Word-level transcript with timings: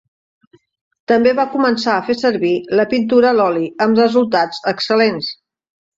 També 1.11 1.33
va 1.39 1.45
començar 1.51 1.93
a 1.97 2.07
fer 2.09 2.17
servir 2.21 2.53
la 2.79 2.87
pintura 2.95 3.29
a 3.33 3.37
l'oli 3.41 3.69
amb 3.87 4.03
resultats 4.07 4.65
excel·lents. 4.73 5.29